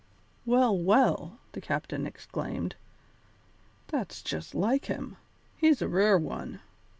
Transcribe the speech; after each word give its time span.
"Well, 0.47 0.75
well!" 0.75 1.37
the 1.51 1.61
captain 1.61 2.07
exclaimed, 2.07 2.75
"that's 3.89 4.23
just 4.23 4.55
like 4.55 4.85
him; 4.85 5.17
he's 5.57 5.79
a 5.79 5.87
rare 5.87 6.17
one. 6.17 6.59